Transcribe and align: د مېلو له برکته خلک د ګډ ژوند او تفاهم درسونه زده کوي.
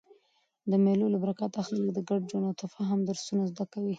د 0.71 0.73
مېلو 0.83 1.05
له 1.13 1.17
برکته 1.23 1.59
خلک 1.67 1.87
د 1.93 1.99
ګډ 2.09 2.21
ژوند 2.29 2.45
او 2.49 2.57
تفاهم 2.63 2.99
درسونه 3.09 3.43
زده 3.51 3.65
کوي. 3.73 3.89